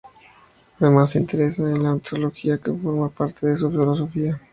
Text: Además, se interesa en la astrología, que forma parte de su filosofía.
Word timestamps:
Además, 0.79 1.11
se 1.11 1.19
interesa 1.19 1.61
en 1.61 1.83
la 1.83 1.91
astrología, 1.91 2.57
que 2.57 2.73
forma 2.73 3.09
parte 3.09 3.45
de 3.45 3.55
su 3.55 3.69
filosofía. 3.69 4.41